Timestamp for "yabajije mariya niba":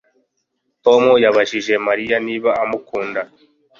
1.23-2.49